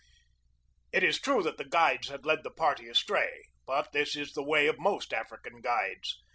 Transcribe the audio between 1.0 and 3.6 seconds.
is true that the guides had led the party astray;